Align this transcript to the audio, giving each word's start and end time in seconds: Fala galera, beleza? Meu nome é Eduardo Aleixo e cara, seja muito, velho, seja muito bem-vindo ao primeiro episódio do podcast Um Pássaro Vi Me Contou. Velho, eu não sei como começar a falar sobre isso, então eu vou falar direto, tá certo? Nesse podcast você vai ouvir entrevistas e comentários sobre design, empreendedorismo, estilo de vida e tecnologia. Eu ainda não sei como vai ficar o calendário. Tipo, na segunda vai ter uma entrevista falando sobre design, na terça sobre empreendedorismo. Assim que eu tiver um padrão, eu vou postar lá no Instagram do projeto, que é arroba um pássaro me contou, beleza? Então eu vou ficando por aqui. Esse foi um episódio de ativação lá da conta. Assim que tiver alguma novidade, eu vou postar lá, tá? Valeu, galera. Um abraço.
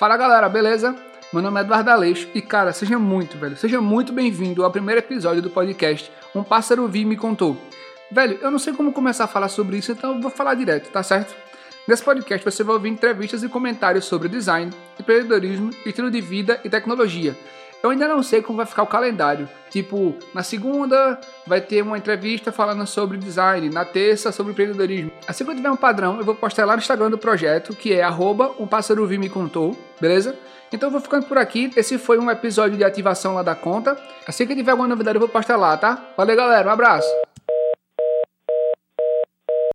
Fala 0.00 0.16
galera, 0.16 0.48
beleza? 0.48 0.96
Meu 1.30 1.42
nome 1.42 1.60
é 1.60 1.62
Eduardo 1.62 1.90
Aleixo 1.90 2.26
e 2.34 2.40
cara, 2.40 2.72
seja 2.72 2.98
muito, 2.98 3.36
velho, 3.36 3.54
seja 3.54 3.82
muito 3.82 4.14
bem-vindo 4.14 4.64
ao 4.64 4.70
primeiro 4.70 4.98
episódio 4.98 5.42
do 5.42 5.50
podcast 5.50 6.10
Um 6.34 6.42
Pássaro 6.42 6.88
Vi 6.88 7.04
Me 7.04 7.18
Contou. 7.18 7.54
Velho, 8.10 8.38
eu 8.40 8.50
não 8.50 8.58
sei 8.58 8.72
como 8.72 8.94
começar 8.94 9.24
a 9.24 9.28
falar 9.28 9.50
sobre 9.50 9.76
isso, 9.76 9.92
então 9.92 10.14
eu 10.14 10.20
vou 10.22 10.30
falar 10.30 10.54
direto, 10.54 10.90
tá 10.90 11.02
certo? 11.02 11.36
Nesse 11.86 12.02
podcast 12.02 12.42
você 12.42 12.64
vai 12.64 12.76
ouvir 12.76 12.88
entrevistas 12.88 13.42
e 13.42 13.48
comentários 13.50 14.06
sobre 14.06 14.26
design, 14.30 14.72
empreendedorismo, 14.98 15.68
estilo 15.84 16.10
de 16.10 16.22
vida 16.22 16.58
e 16.64 16.70
tecnologia. 16.70 17.36
Eu 17.82 17.90
ainda 17.90 18.08
não 18.08 18.22
sei 18.22 18.40
como 18.40 18.58
vai 18.58 18.66
ficar 18.66 18.82
o 18.82 18.86
calendário. 18.86 19.48
Tipo, 19.70 20.14
na 20.34 20.42
segunda 20.42 21.18
vai 21.46 21.60
ter 21.60 21.82
uma 21.82 21.96
entrevista 21.96 22.52
falando 22.52 22.86
sobre 22.86 23.16
design, 23.16 23.68
na 23.70 23.84
terça 23.84 24.32
sobre 24.32 24.52
empreendedorismo. 24.52 25.10
Assim 25.26 25.44
que 25.44 25.50
eu 25.50 25.54
tiver 25.56 25.70
um 25.70 25.76
padrão, 25.76 26.18
eu 26.18 26.24
vou 26.24 26.34
postar 26.34 26.64
lá 26.64 26.74
no 26.74 26.80
Instagram 26.80 27.10
do 27.10 27.18
projeto, 27.18 27.74
que 27.74 27.92
é 27.92 28.02
arroba 28.02 28.54
um 28.58 28.66
pássaro 28.66 29.06
me 29.06 29.30
contou, 29.30 29.76
beleza? 30.00 30.36
Então 30.72 30.88
eu 30.88 30.92
vou 30.92 31.00
ficando 31.00 31.26
por 31.26 31.38
aqui. 31.38 31.70
Esse 31.76 31.98
foi 31.98 32.18
um 32.18 32.30
episódio 32.30 32.76
de 32.76 32.84
ativação 32.84 33.34
lá 33.34 33.42
da 33.42 33.54
conta. 33.54 33.96
Assim 34.26 34.46
que 34.46 34.54
tiver 34.54 34.70
alguma 34.70 34.88
novidade, 34.88 35.16
eu 35.16 35.20
vou 35.20 35.28
postar 35.28 35.56
lá, 35.56 35.76
tá? 35.76 35.98
Valeu, 36.16 36.36
galera. 36.36 36.68
Um 36.68 36.72
abraço. 36.72 37.29